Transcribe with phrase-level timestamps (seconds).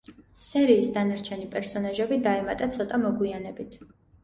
[0.45, 3.81] სერიის დანარჩენი პერსონაჟები დაემატა ცოტა მოგვიანებით.